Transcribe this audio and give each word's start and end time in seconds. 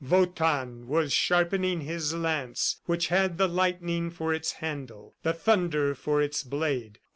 Wotan 0.03 0.87
was 0.87 1.13
sharpening 1.13 1.81
his 1.81 2.11
lance 2.15 2.77
which 2.87 3.09
had 3.09 3.37
the 3.37 3.47
lightning 3.47 4.09
for 4.09 4.33
its 4.33 4.53
handle, 4.53 5.13
the 5.21 5.31
thunder 5.31 5.93
for 5.93 6.19
its 6.23 6.41
blade. 6.43 6.97